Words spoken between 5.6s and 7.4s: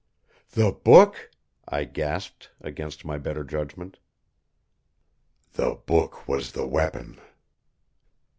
book was the weapon."